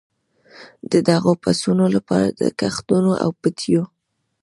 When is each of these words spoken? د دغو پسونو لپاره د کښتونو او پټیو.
د 0.91 0.93
دغو 1.09 1.31
پسونو 1.43 1.85
لپاره 1.95 2.27
د 2.39 2.41
کښتونو 2.59 3.11
او 3.23 3.29
پټیو. 3.41 3.83